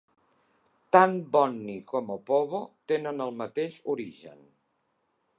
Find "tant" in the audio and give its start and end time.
0.95-1.11